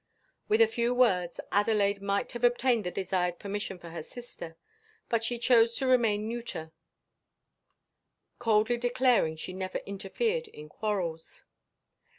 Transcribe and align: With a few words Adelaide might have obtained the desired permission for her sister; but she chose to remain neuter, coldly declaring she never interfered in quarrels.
With 0.47 0.61
a 0.61 0.67
few 0.67 0.95
words 0.95 1.39
Adelaide 1.51 2.01
might 2.01 2.31
have 2.31 2.43
obtained 2.43 2.85
the 2.85 2.89
desired 2.89 3.37
permission 3.37 3.77
for 3.77 3.91
her 3.91 4.01
sister; 4.01 4.57
but 5.09 5.23
she 5.23 5.37
chose 5.37 5.75
to 5.75 5.85
remain 5.85 6.27
neuter, 6.27 6.71
coldly 8.39 8.77
declaring 8.77 9.35
she 9.35 9.53
never 9.53 9.77
interfered 9.85 10.47
in 10.47 10.69
quarrels. 10.69 11.43